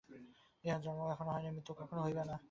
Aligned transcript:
ইহার 0.63 0.81
জন্ম 0.81 1.01
কখনও 1.11 1.31
হয় 1.31 1.43
নাই, 1.43 1.51
মৃত্যুও 1.51 1.75
কখনও 1.75 2.01
হইবে 2.01 2.23
না। 2.25 2.35